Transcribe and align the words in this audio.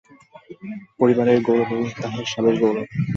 পরিবারের 0.99 1.37
গৌরবেই 1.41 1.85
তাহার 1.99 2.25
স্বামীর 2.31 2.55
গৌরব। 2.61 2.85